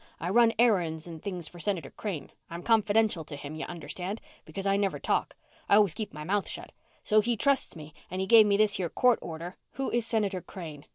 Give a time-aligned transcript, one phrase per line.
[0.19, 2.31] I run errands and things for Senator Crane.
[2.49, 5.35] I'm confidential to him, you understand, because I never talk.
[5.69, 6.71] I always keep my mouth shut.
[7.03, 10.41] So he trusts me and he gave me this here court order" "Who is Senator
[10.41, 10.87] Crane?"